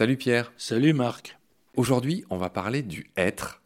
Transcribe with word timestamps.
Salut 0.00 0.16
Pierre. 0.16 0.50
Salut 0.56 0.94
Marc. 0.94 1.38
Aujourd'hui, 1.76 2.24
on 2.30 2.38
va 2.38 2.48
parler 2.48 2.80
du 2.80 3.10
hêtre. 3.16 3.60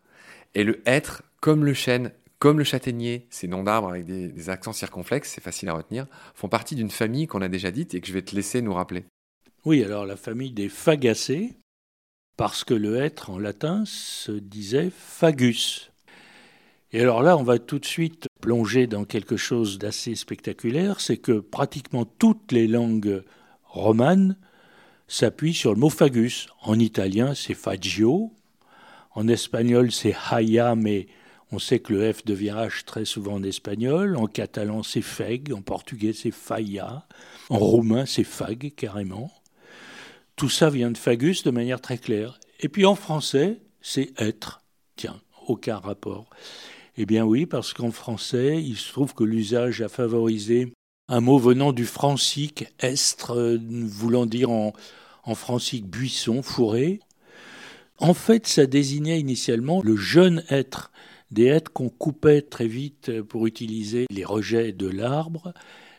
Et 0.56 0.64
le 0.64 0.82
hêtre, 0.84 1.22
comme 1.40 1.64
le 1.64 1.74
chêne, 1.74 2.10
comme 2.40 2.58
le 2.58 2.64
châtaignier, 2.64 3.28
ces 3.30 3.46
noms 3.46 3.62
d'arbres 3.62 3.90
avec 3.90 4.04
des, 4.04 4.50
accents 4.50 4.72
circonflexes, 4.72 5.30
c'est 5.30 5.40
facile 5.40 5.68
à 5.68 5.74
retenir, 5.74 6.08
font 6.34 6.48
partie 6.48 6.74
d'une 6.74 6.90
famille 6.90 7.28
qu'on 7.28 7.40
a 7.40 7.46
déjà 7.46 7.70
dite 7.70 7.94
et 7.94 8.00
que 8.00 8.08
je 8.08 8.12
vais 8.12 8.22
te 8.22 8.34
laisser 8.34 8.62
nous 8.62 8.74
rappeler. 8.74 9.04
Oui, 9.64 9.84
alors 9.84 10.06
la 10.06 10.16
famille 10.16 10.50
des 10.50 10.68
fagacées, 10.68 11.52
parce 12.36 12.64
que 12.64 12.74
le 12.74 12.96
hêtre 12.96 13.30
en 13.30 13.38
latin 13.38 13.84
se 13.86 14.32
disait 14.32 14.90
fagus. 14.90 15.92
Et 16.90 17.00
alors 17.00 17.22
là, 17.22 17.36
on 17.36 17.44
va 17.44 17.60
tout 17.60 17.78
de 17.78 17.86
suite 17.86 18.26
plonger 18.40 18.88
dans 18.88 19.04
quelque 19.04 19.36
chose 19.36 19.78
d'assez 19.78 20.16
spectaculaire, 20.16 20.98
c'est 20.98 21.18
que 21.18 21.38
pratiquement 21.38 22.04
toutes 22.04 22.50
les 22.50 22.66
langues 22.66 23.22
romanes 23.62 24.36
s'appuie 25.06 25.54
sur 25.54 25.72
le 25.72 25.80
mot 25.80 25.90
fagus. 25.90 26.48
En 26.62 26.78
italien, 26.78 27.34
c'est 27.34 27.54
faggio. 27.54 28.32
En 29.12 29.28
espagnol, 29.28 29.92
c'est 29.92 30.14
haya, 30.30 30.74
mais 30.74 31.06
on 31.52 31.58
sait 31.58 31.78
que 31.78 31.92
le 31.92 32.12
F 32.12 32.24
devient 32.24 32.56
H 32.56 32.84
très 32.84 33.04
souvent 33.04 33.34
en 33.34 33.42
espagnol. 33.42 34.16
En 34.16 34.26
catalan, 34.26 34.82
c'est 34.82 35.02
feg. 35.02 35.52
En 35.52 35.62
portugais, 35.62 36.12
c'est 36.12 36.32
faya. 36.32 37.06
En 37.48 37.58
roumain, 37.58 38.06
c'est 38.06 38.24
fag, 38.24 38.72
carrément. 38.74 39.30
Tout 40.34 40.48
ça 40.48 40.68
vient 40.68 40.90
de 40.90 40.98
fagus 40.98 41.44
de 41.44 41.52
manière 41.52 41.80
très 41.80 41.98
claire. 41.98 42.40
Et 42.58 42.68
puis 42.68 42.86
en 42.86 42.96
français, 42.96 43.60
c'est 43.80 44.12
être. 44.18 44.62
Tiens, 44.96 45.20
aucun 45.46 45.76
rapport. 45.76 46.28
Eh 46.96 47.06
bien 47.06 47.24
oui, 47.24 47.46
parce 47.46 47.72
qu'en 47.72 47.92
français, 47.92 48.60
il 48.60 48.76
se 48.76 48.90
trouve 48.90 49.14
que 49.14 49.24
l'usage 49.24 49.80
a 49.80 49.88
favorisé 49.88 50.72
un 51.08 51.20
mot 51.20 51.38
venant 51.38 51.72
du 51.72 51.84
francique, 51.84 52.66
estre, 52.80 53.58
voulant 53.60 54.26
dire 54.26 54.50
en, 54.50 54.72
en 55.24 55.34
francique 55.34 55.86
buisson, 55.86 56.42
fourré. 56.42 57.00
En 57.98 58.14
fait, 58.14 58.46
ça 58.46 58.66
désignait 58.66 59.20
initialement 59.20 59.82
le 59.82 59.96
jeune 59.96 60.42
être, 60.48 60.90
des 61.30 61.46
êtres 61.46 61.72
qu'on 61.72 61.88
coupait 61.88 62.42
très 62.42 62.66
vite 62.66 63.22
pour 63.22 63.46
utiliser 63.46 64.06
les 64.10 64.24
rejets 64.24 64.72
de 64.72 64.88
l'arbre, 64.88 65.52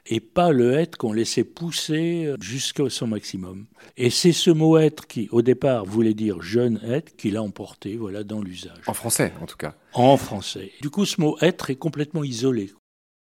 et 0.07 0.19
pas 0.19 0.51
le 0.51 0.73
être 0.73 0.97
qu'on 0.97 1.13
laissait 1.13 1.43
pousser 1.43 2.33
jusqu'à 2.39 2.89
son 2.89 3.07
maximum. 3.07 3.65
Et 3.97 4.09
c'est 4.09 4.33
ce 4.33 4.51
mot 4.51 4.77
être 4.77 5.07
qui, 5.07 5.27
au 5.31 5.41
départ, 5.41 5.85
voulait 5.85 6.13
dire 6.13 6.41
jeune 6.41 6.79
être, 6.85 7.15
qui 7.15 7.31
l'a 7.31 7.41
emporté 7.41 7.95
voilà, 7.95 8.23
dans 8.23 8.41
l'usage. 8.41 8.83
En 8.87 8.93
français, 8.93 9.33
en 9.41 9.45
tout 9.45 9.57
cas. 9.57 9.75
En 9.93 10.15
français. 10.17 10.71
Du 10.81 10.89
coup, 10.89 11.05
ce 11.05 11.19
mot 11.19 11.37
être 11.41 11.69
est 11.71 11.75
complètement 11.75 12.23
isolé. 12.23 12.71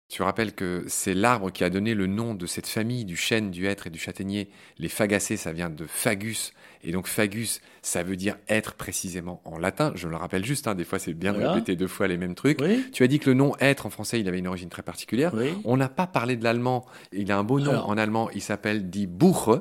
Tu 0.08 0.22
rappelles 0.22 0.54
que 0.54 0.84
c'est 0.86 1.14
l'arbre 1.14 1.50
qui 1.50 1.64
a 1.64 1.70
donné 1.70 1.94
le 1.94 2.06
nom 2.06 2.34
de 2.34 2.46
cette 2.46 2.66
famille 2.66 3.04
du 3.04 3.16
chêne, 3.16 3.50
du 3.50 3.66
hêtre 3.66 3.86
et 3.86 3.90
du 3.90 3.98
châtaignier. 3.98 4.50
Les 4.78 4.88
fagacées, 4.88 5.36
ça 5.36 5.52
vient 5.52 5.70
de 5.70 5.86
fagus. 5.86 6.52
Et 6.84 6.92
donc 6.92 7.06
fagus, 7.06 7.62
ça 7.80 8.02
veut 8.02 8.16
dire 8.16 8.36
être 8.46 8.74
précisément 8.74 9.40
en 9.44 9.58
latin. 9.58 9.92
Je 9.94 10.06
le 10.06 10.16
rappelle 10.16 10.44
juste, 10.44 10.68
hein, 10.68 10.74
des 10.74 10.84
fois 10.84 10.98
c'est 10.98 11.14
bien 11.14 11.32
de 11.32 11.42
répéter 11.42 11.76
deux 11.76 11.88
fois 11.88 12.06
les 12.06 12.18
mêmes 12.18 12.34
trucs. 12.34 12.58
Tu 12.92 13.02
as 13.02 13.06
dit 13.06 13.18
que 13.18 13.30
le 13.30 13.34
nom 13.34 13.54
être 13.58 13.86
en 13.86 13.90
français, 13.90 14.20
il 14.20 14.28
avait 14.28 14.38
une 14.38 14.46
origine 14.46 14.68
très 14.68 14.82
particulière. 14.82 15.34
On 15.64 15.78
n'a 15.78 15.88
pas 15.88 16.06
parlé 16.06 16.36
de 16.36 16.44
l'allemand. 16.44 16.84
Il 17.12 17.32
a 17.32 17.38
un 17.38 17.44
beau 17.44 17.58
nom 17.58 17.74
en 17.74 17.96
allemand, 17.96 18.30
il 18.30 18.42
s'appelle 18.42 18.90
die 18.90 19.06
Buche. 19.06 19.60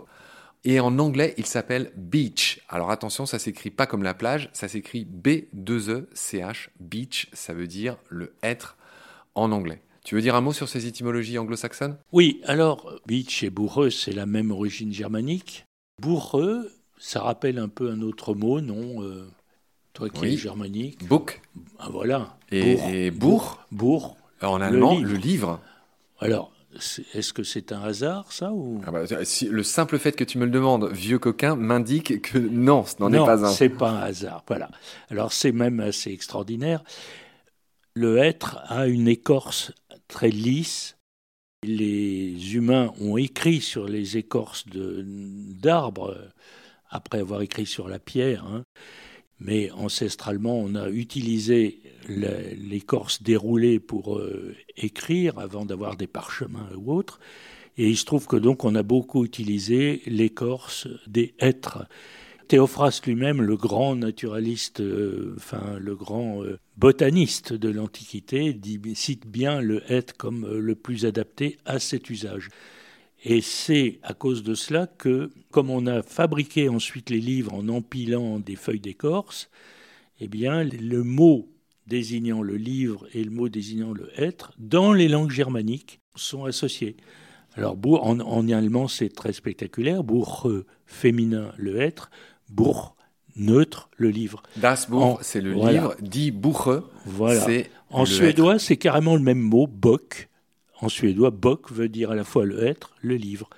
Et 0.66 0.80
en 0.80 0.98
anglais, 1.00 1.34
il 1.38 1.46
s'appelle 1.46 1.92
beach. 1.98 2.62
Alors 2.70 2.90
attention, 2.90 3.26
ça 3.26 3.38
s'écrit 3.38 3.70
pas 3.70 3.86
comme 3.86 4.02
la 4.02 4.14
plage, 4.14 4.50
ça 4.54 4.70
s'écrit 4.70 5.04
B-2-E-C-H. 5.04 6.70
Beach, 6.80 7.28
ça 7.34 7.54
veut 7.54 7.68
dire 7.68 7.98
le 8.08 8.34
être 8.44 8.78
en 9.36 9.52
anglais. 9.52 9.82
Tu 10.04 10.16
veux 10.16 10.22
dire 10.22 10.36
un 10.36 10.42
mot 10.42 10.52
sur 10.54 10.68
ces 10.68 10.86
étymologies 10.86 11.38
anglo-saxonnes? 11.38 11.98
Oui, 12.12 12.42
alors, 12.46 13.00
beach 13.08 13.44
et 13.44 13.50
bourreux, 13.50 13.90
c'est 13.90 14.12
la 14.12 14.26
même 14.26 14.52
origine 14.52 14.92
germanique. 14.92 15.66
Bourreux, 16.02 16.72
ça 16.98 17.22
rappelle 17.22 17.58
un 17.58 17.70
peu 17.70 17.90
un 17.90 18.02
autre 18.02 18.34
mot, 18.34 18.60
non 18.60 19.02
euh, 19.02 19.26
Toi 19.94 20.10
qui 20.10 20.26
es 20.26 20.38
germanique? 20.38 21.08
Book. 21.08 21.42
Ah, 21.80 21.88
voilà. 21.90 22.38
Et 22.52 23.12
bourg 23.12 23.66
Bourg. 23.72 24.18
En 24.42 24.60
allemand, 24.60 25.00
le 25.00 25.14
livre. 25.14 25.62
Alors, 26.20 26.52
est-ce 27.14 27.32
que 27.32 27.44
c'est 27.44 27.72
un 27.72 27.82
hasard, 27.82 28.32
ça 28.32 28.52
ou... 28.52 28.82
Ah 28.86 28.92
bah, 28.92 29.04
Le 29.06 29.64
simple 29.64 30.00
fait 30.00 30.14
que 30.14 30.24
tu 30.26 30.38
me 30.38 30.46
le 30.46 30.52
demandes, 30.52 30.90
vieux 30.92 31.20
coquin, 31.20 31.56
m'indique 31.56 32.22
que 32.22 32.38
non, 32.38 32.84
ce 32.86 32.96
n'en 33.00 33.12
est 33.14 33.18
pas 33.18 33.38
un. 33.38 33.50
Non, 33.50 33.54
c'est 33.54 33.70
pas 33.70 33.92
un 33.92 34.00
hasard. 34.02 34.44
Voilà. 34.48 34.70
Alors, 35.10 35.32
c'est 35.32 35.54
même 35.54 35.80
assez 35.80 36.12
extraordinaire. 36.12 36.84
Le 37.96 38.18
être 38.18 38.60
a 38.66 38.88
une 38.88 39.08
écorce 39.08 39.72
très 40.14 40.30
lisse. 40.30 40.96
Les 41.64 42.56
humains 42.56 42.94
ont 43.02 43.18
écrit 43.18 43.62
sur 43.62 43.88
les 43.88 44.16
écorces 44.18 44.66
d'arbres 44.68 46.16
après 46.90 47.20
avoir 47.20 47.42
écrit 47.42 47.66
sur 47.66 47.88
la 47.88 48.00
pierre. 48.00 48.46
Hein. 48.46 48.64
Mais 49.40 49.72
ancestralement, 49.72 50.58
on 50.60 50.76
a 50.76 50.90
utilisé 50.90 51.82
l'écorce 52.08 53.24
déroulée 53.24 53.80
pour 53.80 54.18
euh, 54.18 54.56
écrire 54.78 55.40
avant 55.40 55.66
d'avoir 55.66 55.98
des 55.98 56.08
parchemins 56.08 56.70
ou 56.78 56.94
autres. 56.94 57.20
Et 57.78 57.90
il 57.90 57.98
se 57.98 58.06
trouve 58.06 58.28
que 58.28 58.36
donc 58.36 58.66
on 58.66 58.76
a 58.76 58.84
beaucoup 58.84 59.26
utilisé 59.26 60.04
l'écorce 60.06 60.88
des 61.08 61.34
hêtres. 61.40 61.88
Théophraste 62.54 63.08
lui-même, 63.08 63.42
le 63.42 63.58
grand 63.58 63.96
naturaliste, 63.96 64.80
euh, 64.80 65.34
enfin 65.38 65.76
le 65.80 65.96
grand 65.96 66.44
euh, 66.44 66.60
botaniste 66.78 67.52
de 67.52 67.70
l'Antiquité, 67.70 68.56
cite 68.94 69.26
bien 69.26 69.60
le 69.60 69.82
hêtre 69.92 70.16
comme 70.16 70.46
euh, 70.46 70.60
le 70.60 70.76
plus 70.76 71.08
adapté 71.08 71.58
à 71.66 71.80
cet 71.80 72.12
usage. 72.12 72.50
Et 73.24 73.42
c'est 73.42 73.98
à 74.04 74.14
cause 74.14 74.44
de 74.44 74.54
cela 74.54 74.86
que, 74.86 75.32
comme 75.50 75.72
on 75.72 75.88
a 75.88 76.04
fabriqué 76.04 76.70
ensuite 76.70 77.10
les 77.10 77.22
livres 77.22 77.56
en 77.56 77.68
empilant 77.70 78.38
des 78.38 78.56
feuilles 78.56 78.80
d'écorce, 78.80 79.50
eh 80.20 80.28
bien, 80.28 80.64
le 80.64 81.02
mot 81.02 81.50
désignant 81.88 82.44
le 82.44 82.56
livre 82.56 83.08
et 83.16 83.24
le 83.24 83.32
mot 83.32 83.50
désignant 83.50 83.94
le 83.94 84.12
hêtre, 84.16 84.54
dans 84.60 84.94
les 84.94 85.08
langues 85.08 85.32
germaniques, 85.32 86.02
sont 86.14 86.46
associés. 86.46 86.98
Alors, 87.56 87.78
en, 87.84 88.20
en 88.20 88.50
allemand, 88.50 88.88
c'est 88.88 89.10
très 89.10 89.34
spectaculaire. 89.34 90.04
Buch, 90.04 90.48
féminin, 90.86 91.52
le 91.58 91.82
hêtre. 91.82 92.10
Buch, 92.50 92.94
neutre, 93.36 93.90
le 93.98 94.10
livre. 94.10 94.44
Das 94.58 94.88
Buch, 94.90 95.18
c'est 95.22 95.42
le 95.42 95.54
livre. 95.54 95.96
Die 96.02 96.32
Buche, 96.32 96.82
voilà. 97.06 97.46
En 97.90 98.06
suédois, 98.06 98.60
c'est 98.60 98.78
carrément 98.78 99.16
le 99.16 99.22
même 99.22 99.40
mot, 99.40 99.68
Bock. 99.68 100.30
En 100.80 100.90
suédois, 100.90 101.32
Bock 101.32 101.72
veut 101.72 101.90
dire 101.90 102.12
à 102.12 102.16
la 102.16 102.24
fois 102.24 102.46
le 102.46 102.66
être, 102.66 102.96
le 103.02 103.16
livre. 103.16 103.50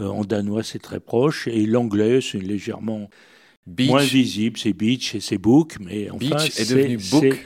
Euh, 0.00 0.06
en 0.06 0.22
danois, 0.22 0.62
c'est 0.62 0.78
très 0.78 1.00
proche. 1.00 1.48
Et 1.48 1.66
l'anglais, 1.66 2.20
c'est 2.20 2.38
légèrement 2.38 3.10
moins 3.66 4.02
visible. 4.02 4.58
C'est 4.58 4.72
beach 4.72 5.14
et 5.14 5.20
c'est 5.20 5.38
book. 5.38 5.76
Mais 5.80 6.10
enfin, 6.10 6.36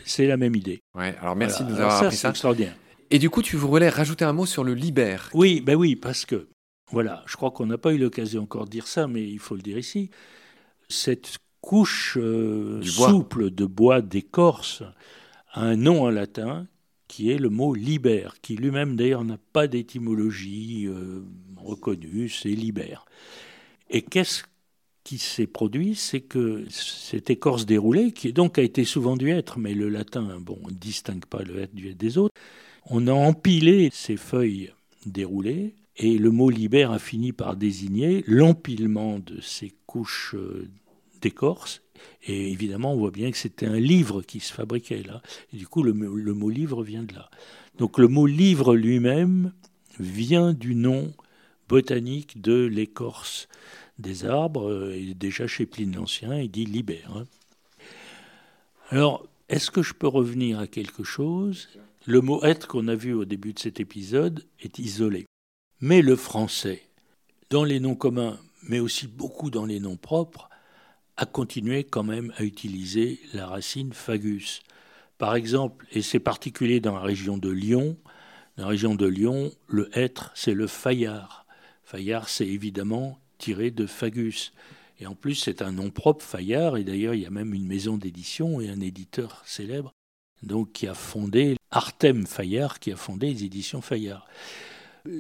c'est 0.05 0.27
la 0.27 0.37
même 0.37 0.55
idée. 0.55 0.83
Ouais, 0.95 1.15
alors 1.21 1.37
merci 1.37 1.65
de 1.65 1.71
nous 1.71 1.77
avoir 1.77 2.03
appris 2.03 2.17
ça. 2.17 2.31
extraordinaire. 2.31 2.77
Et 3.11 3.19
du 3.19 3.31
coup, 3.31 3.43
tu 3.43 3.57
voulais 3.57 3.89
rajouter 3.89 4.25
un 4.25 4.33
mot 4.33 4.47
sur 4.47 4.65
le 4.65 4.75
libère. 4.75 5.29
Oui, 5.35 5.61
ben 5.61 5.77
oui, 5.77 5.97
parce 5.97 6.25
que, 6.25 6.49
voilà, 6.91 7.23
je 7.27 7.37
crois 7.37 7.51
qu'on 7.51 7.67
n'a 7.67 7.79
pas 7.79 7.93
eu 7.93 7.99
l'occasion 7.99 8.43
encore 8.43 8.65
de 8.65 8.71
dire 8.71 8.87
ça, 8.87 9.07
mais 9.07 9.23
il 9.23 9.39
faut 9.39 9.55
le 9.55 9.63
dire 9.63 9.79
ici. 9.79 10.11
Cette 10.93 11.39
couche 11.63 12.19
euh, 12.21 12.83
souple 12.83 13.51
de 13.51 13.65
bois 13.65 14.03
d'écorce 14.03 14.83
a 15.53 15.63
un 15.63 15.77
nom 15.77 16.03
en 16.03 16.11
latin 16.11 16.67
qui 17.09 17.31
est 17.31 17.39
le 17.39 17.49
mot 17.49 17.75
libère, 17.75 18.35
qui 18.43 18.57
lui-même 18.57 18.95
d'ailleurs 18.95 19.25
n'a 19.25 19.39
pas 19.55 19.69
d'étymologie 19.69 20.87
euh, 20.87 21.25
reconnue, 21.57 22.29
c'est 22.29 22.51
libère. 22.51 23.07
Et 23.89 24.03
qu'est-ce 24.03 24.43
qui 25.03 25.17
s'est 25.17 25.47
produit? 25.47 25.95
C'est 25.95 26.21
que 26.21 26.67
cette 26.69 27.31
écorce 27.31 27.65
déroulée, 27.65 28.13
qui 28.13 28.35
donc 28.35 28.59
a 28.59 28.63
été 28.63 28.85
souvent 28.85 29.17
du 29.17 29.31
être, 29.31 29.59
mais 29.59 29.73
le 29.73 29.89
latin, 29.89 30.41
bon, 30.41 30.59
ne 30.69 30.75
distingue 30.75 31.25
pas 31.25 31.43
le 31.43 31.59
être 31.61 31.75
du 31.75 31.89
être 31.89 31.99
des 31.99 32.19
autres, 32.19 32.35
on 32.85 33.07
a 33.07 33.13
empilé 33.13 33.89
ces 33.93 34.19
feuilles 34.19 34.73
déroulées, 35.07 35.75
et 35.97 36.19
le 36.19 36.31
mot 36.31 36.51
libère 36.51 36.91
a 36.91 36.99
fini 36.99 37.33
par 37.33 37.57
désigner 37.57 38.25
l'empilement 38.27 39.19
de 39.19 39.41
ces 39.41 39.73
couches 39.87 40.35
euh, 41.23 41.29
d'écorce. 41.29 41.83
Et 42.25 42.51
évidemment, 42.51 42.93
on 42.93 42.97
voit 42.97 43.11
bien 43.11 43.31
que 43.31 43.37
c'était 43.37 43.67
un 43.67 43.79
livre 43.79 44.23
qui 44.23 44.41
se 44.41 44.53
fabriquait 44.53 45.03
là. 45.03 45.23
Et 45.53 45.57
du 45.57 45.67
coup, 45.67 45.83
le, 45.83 45.93
mot 45.93 46.51
livre 46.51 46.83
vient 46.83 47.03
de 47.03 47.15
là. 47.15 47.31
Donc 47.79 47.99
le 47.99 48.09
mot 48.09 48.27
livre 48.27 48.75
lui-même 48.75 49.53
vient 49.99 50.53
du 50.53 50.75
nom 50.75 51.13
botanique 51.69 52.41
de 52.41 52.65
l'écorce 52.65 53.49
des 53.99 54.25
arbres. 54.25 54.93
Et 54.93 55.15
déjà 55.15 55.47
chez 55.47 55.67
Pline 55.67 55.95
l'Ancien, 55.95 56.39
il 56.39 56.51
dit 56.51 56.67
libère. 56.67 57.17
Hein. 57.17 57.25
Alors, 58.91 59.27
est-ce 59.49 59.71
que 59.71 59.83
je 59.83 59.95
peux 59.95 60.09
revenir 60.09 60.59
à 60.59 60.67
quelque 60.67 61.05
chose? 61.05 61.69
Le 62.05 62.21
mot 62.21 62.43
être 62.45 62.67
qu'on 62.67 62.89
a 62.89 62.95
vu 62.95 63.13
au 63.15 63.25
début 63.25 63.53
de 63.53 63.59
cet 63.59 63.81
épisode 63.81 64.45
est 64.61 64.79
isolé. 64.79 65.27
Mais 65.81 66.03
le 66.03 66.17
français, 66.17 66.83
dans 67.51 67.65
les 67.65 67.81
noms 67.81 67.95
communs, 67.95 68.39
mais 68.69 68.81
aussi 68.81 69.07
beaucoup 69.07 69.51
dans 69.51 69.67
les 69.67 69.81
noms 69.81 69.97
propres, 69.97 70.49
a 71.17 71.27
continué 71.27 71.85
quand 71.85 72.03
même 72.03 72.33
à 72.37 72.45
utiliser 72.45 73.21
la 73.35 73.47
racine 73.47 73.93
fagus. 73.93 74.63
Par 75.19 75.35
exemple, 75.35 75.87
et 75.93 76.03
c'est 76.03 76.21
particulier 76.21 76.81
dans 76.81 76.95
la 76.95 77.01
région 77.01 77.39
de 77.39 77.51
Lyon, 77.51 77.97
dans 78.57 78.65
la 78.65 78.69
région 78.69 78.95
de 78.95 79.07
Lyon, 79.07 79.53
le 79.69 79.91
être, 79.97 80.31
c'est 80.35 80.55
le 80.55 80.67
faillard. 80.67 81.47
Faillard, 81.85 82.29
c'est 82.29 82.47
évidemment 82.47 83.19
tiré 83.39 83.71
de 83.71 83.87
fagus. 83.87 84.53
Et 85.03 85.07
en 85.07 85.15
plus, 85.15 85.35
c'est 85.35 85.63
un 85.63 85.73
nom 85.73 85.91
propre, 85.91 86.25
Fayard, 86.25 86.77
et 86.77 86.85
d'ailleurs, 86.85 87.15
il 87.15 87.23
y 87.23 87.27
a 87.27 87.31
même 87.31 87.55
une 87.55 87.67
maison 87.67 87.97
d'édition 87.97 88.61
et 88.61 88.69
un 88.69 88.81
éditeur 88.81 89.43
célèbre, 89.45 89.93
donc 90.43 90.73
qui 90.73 90.87
a 90.87 90.95
fondé 90.95 91.57
Artem 91.71 92.27
Fayard, 92.27 92.79
qui 92.79 92.93
a 92.93 92.97
fondé 92.97 93.33
les 93.33 93.45
éditions 93.45 93.81
Fayard. 93.81 94.27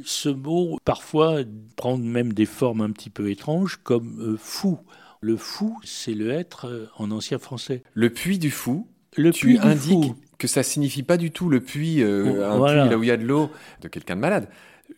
Ce 0.04 0.28
mot, 0.28 0.78
parfois, 0.84 1.40
prend 1.74 1.96
même 1.96 2.32
des 2.32 2.46
formes 2.46 2.82
un 2.82 2.92
petit 2.92 3.10
peu 3.10 3.30
étranges, 3.30 3.80
comme 3.82 4.20
euh, 4.20 4.36
fou. 4.36 4.78
Le 5.22 5.36
fou, 5.36 5.78
c'est 5.84 6.14
le 6.14 6.32
être 6.32 6.66
euh, 6.66 6.88
en 6.96 7.12
ancien 7.12 7.38
français. 7.38 7.84
Le 7.94 8.10
puits 8.10 8.40
du 8.40 8.50
fou, 8.50 8.88
le 9.16 9.30
tu 9.30 9.56
indiques 9.58 10.14
que 10.36 10.48
ça 10.48 10.64
signifie 10.64 11.04
pas 11.04 11.16
du 11.16 11.30
tout 11.30 11.48
le 11.48 11.60
puits, 11.60 12.02
euh, 12.02 12.44
un 12.44 12.60
puits 12.60 12.90
là 12.90 12.98
où 12.98 13.04
il 13.04 13.06
y 13.06 13.12
a 13.12 13.16
de 13.16 13.24
l'eau 13.24 13.48
de 13.82 13.88
quelqu'un 13.88 14.16
de 14.16 14.20
malade. 14.20 14.48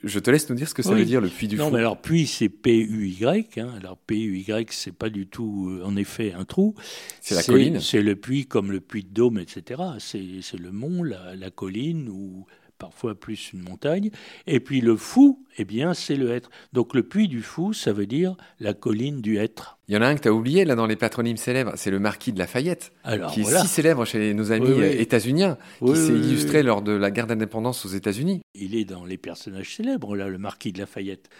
Je 0.03 0.19
te 0.19 0.31
laisse 0.31 0.49
nous 0.49 0.57
dire 0.57 0.67
ce 0.67 0.73
que 0.73 0.83
ça 0.83 0.95
veut 0.95 1.05
dire 1.05 1.21
le 1.21 1.29
puits 1.29 1.47
du 1.47 1.59
fou. 1.59 1.65
Non, 1.65 1.71
mais 1.71 1.79
alors 1.79 2.01
puits 2.01 2.27
c'est 2.27 2.49
P-U-Y. 2.49 3.59
Hein. 3.59 3.69
Alors 3.79 3.99
P-U-Y 3.99 4.67
c'est 4.71 4.95
pas 4.95 5.11
du 5.11 5.27
tout 5.27 5.79
en 5.85 5.95
effet 5.95 6.33
un 6.33 6.47
trou. 6.47 6.75
C'est 7.21 7.35
la 7.35 7.43
colline. 7.43 7.81
C'est 7.81 8.03
le 8.03 8.17
puits 8.17 8.47
comme 8.47 8.73
le 8.73 8.81
puits 8.81 9.05
de 9.05 9.13
Dôme, 9.13 9.39
etc. 9.39 9.83
C'est 9.99 10.59
le 10.59 10.73
mont, 10.73 11.03
la, 11.03 11.37
la 11.37 11.51
colline 11.51 12.09
ou 12.09 12.47
parfois 12.85 13.15
plus 13.15 13.53
une 13.55 13.63
montagne. 13.63 14.11
Et 14.47 14.61
puis 14.61 14.83
le 14.83 14.95
fou, 14.95 15.43
eh 15.57 15.65
bien, 15.65 15.95
c'est 15.95 16.17
le 16.17 16.31
être. 16.31 16.51
Donc 16.75 16.95
le 16.95 17.03
puits 17.03 17.29
du 17.29 17.41
fou, 17.41 17.73
ça 17.73 17.93
veut 17.93 18.05
dire 18.07 18.37
la 18.61 18.75
colline 18.75 19.23
du 19.23 19.39
être. 19.39 19.79
Il 19.89 19.95
y 19.95 19.97
en 19.97 20.03
a 20.03 20.07
un 20.07 20.15
que 20.15 20.21
tu 20.21 20.29
as 20.29 20.33
oublié 20.35 20.67
là 20.67 20.75
dans 20.75 20.87
les 20.87 20.97
patronymes 20.97 21.39
célèbres, 21.39 21.73
c'est 21.77 21.91
le 21.91 21.99
marquis 21.99 22.33
de 22.33 22.39
Lafayette, 22.39 22.93
Alors, 23.05 23.33
qui 23.33 23.41
est 23.41 23.45
si 23.45 23.67
célèbre 23.67 24.05
chez 24.05 24.35
nos 24.35 24.53
amis 24.53 24.83
états-uniens, 24.83 25.57
qui 25.85 25.97
s'est 25.97 26.13
illustré 26.13 26.63
lors 26.63 26.83
de 26.83 26.93
la 26.93 27.11
guerre 27.11 27.27
d'indépendance 27.27 27.87
aux 27.87 27.91
États-Unis. 27.91 28.43
Il 28.55 28.75
est 28.75 28.85
dans 28.85 29.07
les 29.07 29.19
personnages 29.19 29.77
célèbres, 29.77 30.17
là, 30.17 30.29
le 30.29 30.39
marquis 30.39 30.73
de 30.73 30.79
Lafayette. 30.79 31.31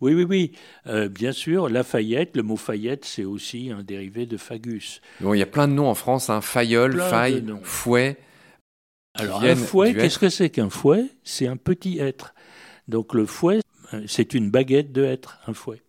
Oui, 0.00 0.14
oui, 0.14 0.24
oui. 0.28 0.52
Euh, 0.88 1.08
bien 1.08 1.32
sûr, 1.32 1.68
Lafayette, 1.68 2.36
le 2.36 2.42
mot 2.42 2.56
Fayette, 2.56 3.04
c'est 3.04 3.24
aussi 3.24 3.70
un 3.70 3.82
dérivé 3.82 4.26
de 4.26 4.36
Fagus. 4.36 5.00
Bon, 5.20 5.34
il 5.34 5.38
y 5.38 5.42
a 5.42 5.46
plein 5.46 5.68
de 5.68 5.72
noms 5.72 5.88
en 5.88 5.94
France, 5.94 6.30
hein, 6.30 6.40
Fayol, 6.40 7.00
Faille, 7.00 7.44
Fouet. 7.62 8.18
Alors 9.14 9.42
un 9.42 9.56
fouet, 9.56 9.94
qu'est-ce 9.94 10.18
que 10.18 10.28
c'est 10.28 10.50
qu'un 10.50 10.70
fouet? 10.70 11.04
C'est 11.22 11.46
un 11.46 11.56
petit 11.56 11.98
être. 11.98 12.34
Donc 12.88 13.14
le 13.14 13.26
fouet, 13.26 13.60
c'est 14.06 14.34
une 14.34 14.50
baguette 14.50 14.92
de 14.92 15.04
être, 15.04 15.38
un 15.46 15.54
fouet. 15.54 15.82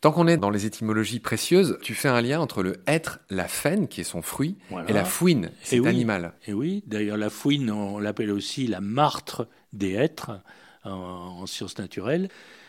Tant 0.00 0.12
qu'on 0.12 0.28
est 0.28 0.36
dans 0.36 0.50
les 0.50 0.64
étymologies 0.64 1.18
précieuses, 1.18 1.78
tu 1.82 1.94
fais 1.94 2.08
un 2.08 2.20
lien 2.20 2.38
entre 2.40 2.62
le 2.62 2.76
être, 2.86 3.18
la 3.30 3.48
faine, 3.48 3.88
qui 3.88 4.02
est 4.02 4.04
son 4.04 4.22
fruit, 4.22 4.56
et 4.86 4.92
la 4.92 5.04
fouine, 5.04 5.50
cet 5.62 5.86
animal. 5.86 6.34
Et 6.46 6.52
oui, 6.52 6.84
d'ailleurs 6.86 7.16
la 7.16 7.30
fouine, 7.30 7.70
on 7.70 7.98
l'appelle 7.98 8.30
aussi 8.30 8.66
la 8.68 8.80
martre 8.80 9.48
des 9.72 9.94
êtres 9.94 10.40
en 10.84 11.46
sciences 11.46 11.78
naturelles 11.78 12.28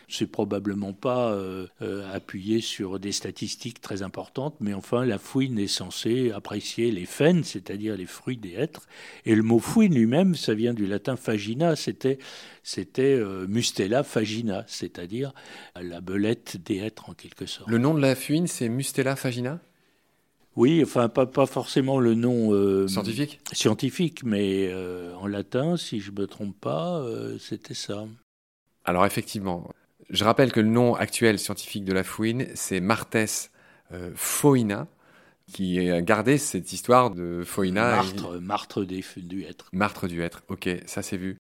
c'est 0.10 0.26
probablement 0.26 0.94
pas 0.94 1.32
euh, 1.32 1.68
euh, 1.82 2.12
appuyé 2.14 2.62
sur 2.62 3.00
des 3.00 3.12
statistiques 3.12 3.80
très 3.80 4.02
importantes, 4.02 4.56
mais 4.60 4.74
enfin, 4.74 5.06
la 5.06 5.20
fouine 5.20 5.60
est 5.60 5.68
censée 5.68 6.32
apprécier 6.32 6.92
les 6.92 7.06
faines, 7.06 7.44
c'est-à-dire 7.44 7.96
les 7.96 8.08
fruits 8.08 8.38
des 8.38 8.54
êtres. 8.54 8.88
Et 9.26 9.36
le 9.36 9.44
mot 9.44 9.60
fouine 9.60 9.94
lui-même, 9.94 10.36
ça 10.36 10.54
vient 10.54 10.74
du 10.74 10.88
latin 10.88 11.16
fagina, 11.16 11.76
c'était 11.76 12.18
c'était 12.64 13.16
euh, 13.16 13.48
mustela 13.48 14.04
fagina, 14.04 14.64
c'est-à-dire 14.68 15.32
la 15.80 16.02
belette 16.02 16.58
des 16.58 16.78
êtres 16.80 17.10
en 17.10 17.14
quelque 17.14 17.46
sorte. 17.46 17.70
Le 17.70 17.78
nom 17.78 17.94
de 17.94 18.02
la 18.02 18.16
fouine, 18.16 18.48
c'est 18.48 18.68
mustela 18.68 19.16
fagina? 19.16 19.60
Oui, 20.56 20.82
enfin 20.84 21.08
pas, 21.08 21.26
pas 21.26 21.46
forcément 21.46 22.00
le 22.00 22.16
nom 22.16 22.88
scientifique? 22.88 23.40
Scientifique, 23.54 24.24
mais 24.24 24.74
en 25.22 25.28
latin, 25.28 25.78
si 25.78 26.02
je 26.02 26.12
me 26.12 26.28
trompe 26.28 26.60
pas, 26.60 27.02
c'était 27.40 27.76
ça. 27.76 28.06
Alors 28.84 29.06
effectivement, 29.06 29.70
je 30.10 30.24
rappelle 30.24 30.52
que 30.52 30.60
le 30.60 30.70
nom 30.70 30.96
actuel 30.96 31.40
scientifique 31.40 31.86
de 31.86 31.94
la 31.94 32.04
fouine, 32.04 32.48
c'est 32.56 32.80
Martes 32.80 33.52
euh, 33.92 34.12
foina, 34.16 34.88
qui 35.52 35.90
a 35.90 36.02
gardé 36.02 36.38
cette 36.38 36.74
histoire 36.74 37.12
de 37.12 37.44
foina. 37.46 37.96
Martre, 37.96 38.40
martre 38.40 38.84
du 38.84 39.44
être. 39.44 39.70
Martre 39.72 40.08
du 40.08 40.22
être, 40.22 40.44
ok, 40.48 40.70
ça 40.86 41.02
c'est 41.02 41.18
vu. 41.18 41.38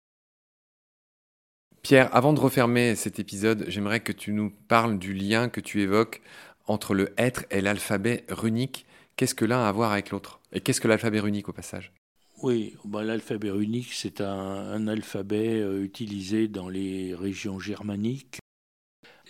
Pierre, 1.81 2.13
avant 2.13 2.33
de 2.33 2.39
refermer 2.39 2.95
cet 2.95 3.19
épisode, 3.19 3.65
j'aimerais 3.67 4.01
que 4.01 4.11
tu 4.11 4.33
nous 4.33 4.51
parles 4.67 4.99
du 4.99 5.13
lien 5.13 5.49
que 5.49 5.61
tu 5.61 5.81
évoques 5.81 6.21
entre 6.67 6.93
le 6.93 7.13
être 7.17 7.45
et 7.51 7.61
l'alphabet 7.61 8.25
runique. 8.29 8.85
Qu'est-ce 9.15 9.35
que 9.35 9.45
l'un 9.45 9.63
a 9.63 9.69
à 9.69 9.71
voir 9.71 9.91
avec 9.91 10.11
l'autre? 10.11 10.41
Et 10.51 10.61
qu'est-ce 10.61 10.81
que 10.81 10.87
l'alphabet 10.87 11.19
runique 11.19 11.49
au 11.49 11.53
passage? 11.53 11.93
Oui, 12.41 12.75
bah, 12.85 13.03
l'alphabet 13.03 13.49
runique, 13.49 13.93
c'est 13.93 14.21
un, 14.21 14.27
un, 14.27 14.87
alphabet 14.87 15.59
euh, 15.59 15.83
utilisé 15.83 16.47
dans 16.47 16.69
les 16.69 17.13
régions 17.13 17.59
germaniques 17.59 18.39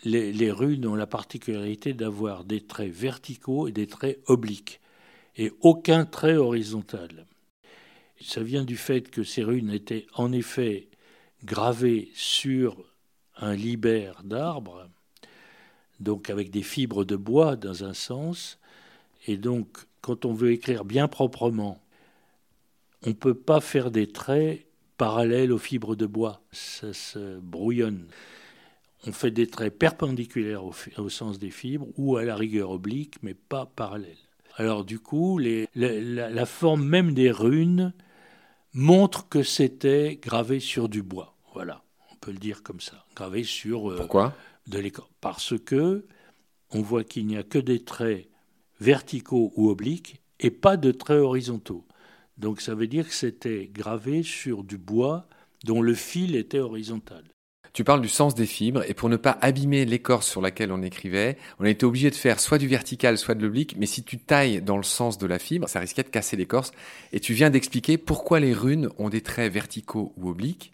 les, 0.03 0.51
runes 0.51 0.87
ont 0.87 0.95
la 0.95 1.07
particularité 1.07 1.93
d'avoir 1.93 2.43
des 2.43 2.61
traits 2.61 2.91
verticaux 2.91 3.67
et 3.67 3.71
des 3.71 3.87
traits 3.87 4.21
obliques, 4.27 4.79
et 5.35 5.51
aucun 5.61 6.05
trait 6.05 6.37
horizontal. 6.37 7.25
Ça 8.21 8.43
vient 8.43 8.65
du 8.65 8.77
fait 8.77 9.09
que 9.09 9.23
ces 9.23 9.43
runes 9.43 9.71
étaient 9.71 10.05
en 10.13 10.31
effet 10.31 10.89
gravées 11.43 12.11
sur 12.13 12.83
un 13.37 13.53
libère 13.53 14.23
d'arbre, 14.23 14.89
donc 15.99 16.29
avec 16.29 16.51
des 16.51 16.63
fibres 16.63 17.05
de 17.05 17.15
bois 17.15 17.55
dans 17.55 17.83
un 17.83 17.93
sens, 17.93 18.59
et 19.27 19.37
donc 19.37 19.67
quand 20.01 20.25
on 20.25 20.33
veut 20.33 20.51
écrire 20.51 20.85
bien 20.85 21.07
proprement, 21.07 21.81
on 23.03 23.09
ne 23.09 23.13
peut 23.13 23.33
pas 23.33 23.61
faire 23.61 23.91
des 23.91 24.07
traits 24.07 24.65
parallèles 24.97 25.53
aux 25.53 25.57
fibres 25.57 25.95
de 25.95 26.05
bois, 26.05 26.41
ça 26.51 26.93
se 26.93 27.39
brouillonne 27.39 28.05
on 29.05 29.11
fait 29.11 29.31
des 29.31 29.47
traits 29.47 29.77
perpendiculaires 29.77 30.63
au, 30.65 31.09
sens 31.09 31.39
des 31.39 31.51
fibres 31.51 31.87
ou 31.97 32.17
à 32.17 32.23
la 32.23 32.35
rigueur 32.35 32.71
oblique, 32.71 33.15
mais 33.21 33.33
pas 33.33 33.65
parallèles. 33.65 34.17
Alors 34.57 34.83
du 34.83 34.99
coup, 34.99 35.39
la, 35.39 36.45
forme 36.45 36.83
même 36.83 37.13
des 37.13 37.31
runes 37.31 37.93
montre 38.73 39.29
que 39.29 39.43
c'était 39.43 40.19
gravé 40.21 40.59
sur 40.59 40.89
du 40.89 41.01
bois. 41.01 41.35
Voilà, 41.53 41.83
on 42.11 42.15
peut 42.15 42.31
le 42.31 42.37
dire 42.37 42.61
comme 42.61 42.81
ça, 42.81 43.05
gravé 43.15 43.43
sur 43.43 43.91
euh, 43.91 43.95
Pourquoi? 43.95 44.35
de 44.67 44.79
l'écorce. 44.79 45.09
Parce 45.21 45.57
que 45.57 46.05
on 46.71 46.81
voit 46.81 47.03
qu'il 47.03 47.25
n'y 47.25 47.37
a 47.37 47.43
que 47.43 47.57
des 47.57 47.83
traits 47.83 48.27
verticaux 48.79 49.51
ou 49.55 49.69
obliques 49.69 50.21
et 50.39 50.51
pas 50.51 50.77
de 50.77 50.91
traits 50.91 51.19
horizontaux. 51.19 51.85
Donc 52.37 52.61
ça 52.61 52.75
veut 52.75 52.87
dire 52.87 53.07
que 53.07 53.13
c'était 53.13 53.69
gravé 53.71 54.23
sur 54.23 54.63
du 54.63 54.77
bois 54.77 55.27
dont 55.65 55.81
le 55.81 55.93
fil 55.93 56.35
était 56.35 56.59
horizontal. 56.59 57.23
Tu 57.73 57.83
parles 57.83 58.01
du 58.01 58.09
sens 58.09 58.35
des 58.35 58.45
fibres, 58.45 58.83
et 58.89 58.93
pour 58.93 59.09
ne 59.09 59.15
pas 59.15 59.37
abîmer 59.41 59.85
l'écorce 59.85 60.27
sur 60.27 60.41
laquelle 60.41 60.71
on 60.71 60.81
écrivait, 60.81 61.37
on 61.59 61.65
a 61.65 61.69
été 61.69 61.85
obligé 61.85 62.09
de 62.09 62.15
faire 62.15 62.39
soit 62.39 62.57
du 62.57 62.67
vertical, 62.67 63.17
soit 63.17 63.35
de 63.35 63.43
l'oblique, 63.43 63.75
mais 63.77 63.85
si 63.85 64.03
tu 64.03 64.17
tailles 64.17 64.61
dans 64.61 64.77
le 64.77 64.83
sens 64.83 65.17
de 65.17 65.27
la 65.27 65.39
fibre, 65.39 65.69
ça 65.69 65.79
risquait 65.79 66.03
de 66.03 66.09
casser 66.09 66.35
l'écorce. 66.35 66.71
Et 67.13 67.19
tu 67.19 67.33
viens 67.33 67.49
d'expliquer 67.49 67.97
pourquoi 67.97 68.39
les 68.39 68.53
runes 68.53 68.89
ont 68.97 69.09
des 69.09 69.21
traits 69.21 69.51
verticaux 69.53 70.13
ou 70.17 70.29
obliques. 70.29 70.71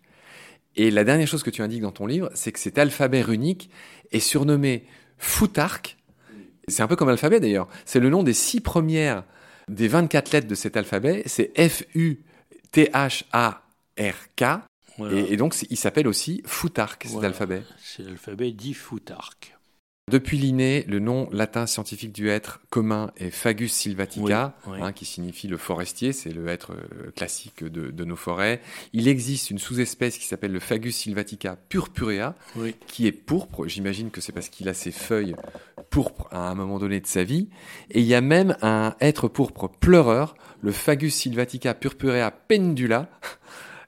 Et 0.75 0.92
la 0.92 1.04
dernière 1.04 1.28
chose 1.28 1.44
que 1.44 1.50
tu 1.50 1.62
indiques 1.62 1.82
dans 1.82 1.92
ton 1.92 2.06
livre, 2.06 2.30
c'est 2.34 2.52
que 2.52 2.60
cet 2.60 2.78
alphabet 2.78 3.22
runique 3.22 3.70
est 4.12 4.20
surnommé 4.20 4.86
Foutark. 5.18 5.98
C'est 6.68 6.84
un 6.84 6.88
peu 6.88 6.96
comme 6.96 7.10
l'alphabet 7.10 7.40
d'ailleurs. 7.40 7.68
C'est 7.86 8.00
le 8.00 8.10
nom 8.10 8.24
des 8.24 8.34
six 8.34 8.60
premières 8.60 9.24
des 9.68 9.88
24 9.88 10.32
lettres 10.32 10.48
de 10.48 10.56
cet 10.56 10.75
alphabet. 10.78 11.24
C'est 11.25 11.52
F-U-T-H-A-R-K. 11.58 12.25
Et, 15.12 15.38
donc, 15.38 15.56
il 15.70 15.78
s'appelle 15.78 16.08
aussi 16.08 16.42
Foutarque, 16.46 17.08
cet 17.10 17.24
alphabet. 17.24 17.64
C'est 17.80 18.04
l'alphabet 18.04 18.52
dit 18.52 18.74
Foutarque. 18.74 19.56
Depuis 20.12 20.38
l'inné, 20.38 20.86
le 20.88 21.00
nom 21.00 21.28
latin 21.32 21.66
scientifique 21.66 22.14
du 22.14 22.30
être 22.30 22.62
commun 22.70 23.10
est 23.18 23.32
Fagus 23.32 23.74
sylvatica, 23.74 24.56
hein, 24.68 24.92
qui 24.92 25.04
signifie 25.04 25.48
le 25.48 25.58
forestier, 25.58 26.14
c'est 26.14 26.30
le 26.30 26.48
être 26.48 26.74
euh, 26.74 27.10
classique 27.16 27.64
de, 27.64 28.06
nos 28.06 28.16
forêts. 28.16 28.62
Il 28.94 29.08
existe 29.08 29.50
une 29.50 29.58
sous-espèce 29.58 30.20
qui 30.20 30.28
s'appelle 30.28 30.52
le 30.52 30.60
Fagus 30.60 30.96
sylvatica 30.96 31.56
purpurea, 31.56 32.36
qui 32.86 33.08
est 33.08 33.12
pourpre. 33.12 33.66
J'imagine 33.66 34.12
que 34.12 34.22
c'est 34.22 34.32
parce 34.32 34.50
qu'il 34.50 34.70
a 34.70 34.75
ses 34.75 34.92
feuilles 34.92 35.36
pourpres 35.90 36.28
à 36.30 36.52
un 36.52 36.54
moment 36.54 36.78
donné 36.78 37.00
de 37.00 37.08
sa 37.08 37.24
vie. 37.24 37.50
Et 37.90 38.02
il 38.02 38.06
y 38.06 38.14
a 38.14 38.22
même 38.22 38.56
un 38.62 38.96
être 39.02 39.28
pourpre 39.28 39.68
pleureur, 39.68 40.36
le 40.62 40.72
Fagus 40.72 41.16
sylvatica 41.16 41.74
purpurea 41.74 42.30
pendula, 42.30 43.10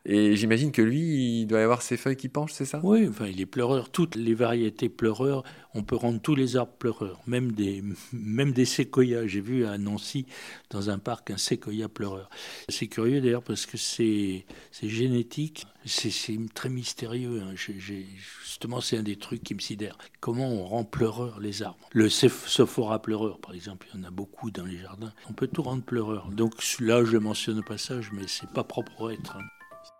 et 0.09 0.37
j'imagine 0.37 0.71
que 0.71 0.81
lui, 0.81 1.41
il 1.41 1.47
doit 1.47 1.59
y 1.59 1.63
avoir 1.63 1.81
ses 1.81 1.97
feuilles 1.97 2.15
qui 2.15 2.29
penchent, 2.29 2.53
c'est 2.53 2.63
ça? 2.63 2.79
Oui, 2.81 3.05
enfin, 3.09 3.27
il 3.27 3.41
est 3.41 3.45
pleureur. 3.45 3.89
Toutes 3.89 4.15
les 4.15 4.33
variétés 4.33 4.87
pleureurs, 4.87 5.43
on 5.73 5.83
peut 5.83 5.97
rendre 5.97 6.21
tous 6.21 6.33
les 6.33 6.55
arbres 6.55 6.71
pleureurs, 6.79 7.19
même 7.27 7.51
des, 7.51 7.83
même 8.13 8.53
des 8.53 8.63
séquoias. 8.63 9.27
J'ai 9.27 9.41
vu 9.41 9.65
à 9.65 9.77
Nancy, 9.77 10.25
dans 10.69 10.89
un 10.89 10.97
parc, 10.97 11.29
un 11.31 11.37
séquoia 11.37 11.89
pleureur. 11.89 12.29
C'est 12.69 12.87
curieux 12.87 13.19
d'ailleurs 13.19 13.43
parce 13.43 13.65
que 13.65 13.75
c'est 13.75 14.45
génétique, 14.81 15.67
c'est 15.83 16.39
très 16.53 16.69
mystérieux. 16.69 17.41
Hein. 17.41 17.53
justement, 17.55 18.79
c'est 18.79 18.95
un 18.95 19.03
des 19.03 19.17
trucs 19.17 19.43
qui 19.43 19.55
me 19.55 19.59
sidère. 19.59 19.97
Comment 20.21 20.49
on 20.49 20.63
rend 20.63 20.85
pleureur 20.85 21.41
les 21.41 21.63
arbres? 21.63 21.89
Le 21.91 22.07
sophora 22.07 23.01
pleureur, 23.01 23.39
par 23.39 23.53
exemple, 23.53 23.87
il 23.93 23.99
y 23.99 24.03
en 24.05 24.07
a 24.07 24.11
beaucoup 24.11 24.51
dans 24.51 24.65
les 24.65 24.77
jardins. 24.77 25.11
On 25.29 25.33
peut 25.33 25.47
tout 25.47 25.63
rendre 25.63 25.83
pleureur. 25.83 26.29
Donc 26.31 26.53
là, 26.79 27.03
je 27.03 27.17
mentionne 27.17 27.59
au 27.59 27.63
passage, 27.63 28.11
mais 28.13 28.23
c'est 28.27 28.49
pas 28.51 28.63
propre 28.63 29.01
au 29.01 29.09
être. 29.09 29.35
Hein. 29.35 29.43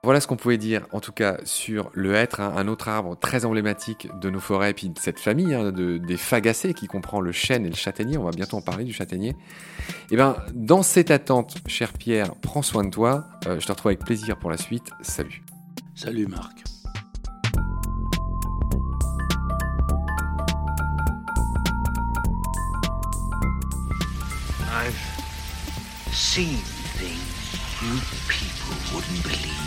Voilà 0.07 0.21
ce 0.21 0.27
qu'on 0.27 0.37
pouvait 0.37 0.57
dire, 0.57 0.87
en 0.93 1.01
tout 1.01 1.11
cas, 1.11 1.35
sur 1.43 1.91
le 1.93 2.15
hêtre, 2.15 2.39
hein, 2.39 2.53
un 2.55 2.69
autre 2.69 2.87
arbre 2.87 3.17
très 3.19 3.43
emblématique 3.43 4.07
de 4.21 4.29
nos 4.29 4.39
forêts, 4.39 4.73
puis 4.73 4.87
de 4.87 4.97
cette 4.97 5.19
famille 5.19 5.53
hein, 5.53 5.73
de, 5.73 5.97
des 5.97 6.15
fagacées 6.15 6.73
qui 6.73 6.87
comprend 6.87 7.19
le 7.19 7.33
chêne 7.33 7.65
et 7.65 7.69
le 7.69 7.75
châtaignier. 7.75 8.17
On 8.17 8.23
va 8.23 8.31
bientôt 8.31 8.55
en 8.55 8.61
parler 8.61 8.85
du 8.85 8.93
châtaignier. 8.93 9.31
Et 9.31 9.33
eh 10.11 10.15
ben, 10.15 10.37
dans 10.53 10.81
cette 10.81 11.11
attente, 11.11 11.57
cher 11.67 11.91
Pierre, 11.91 12.35
prends 12.35 12.61
soin 12.61 12.85
de 12.85 12.89
toi. 12.89 13.25
Euh, 13.47 13.59
je 13.59 13.65
te 13.65 13.71
retrouve 13.73 13.89
avec 13.89 13.99
plaisir 13.99 14.37
pour 14.37 14.49
la 14.49 14.55
suite. 14.55 14.91
Salut. 15.01 15.43
Salut 15.93 16.27
Marc. 16.27 16.63
I've 24.71 26.13
seen 26.13 26.59
things 26.95 27.19
you 27.83 27.99
people 28.29 28.95
wouldn't 28.95 29.21
believe. 29.21 29.66